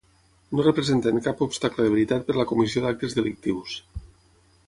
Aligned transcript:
No 0.59 0.63
representen 0.67 1.19
cap 1.27 1.43
obstacle 1.47 1.85
de 1.87 1.91
veritat 1.97 2.25
per 2.29 2.37
la 2.39 2.47
comissió 2.53 2.85
d'actes 2.87 3.17
delictius. 3.19 3.79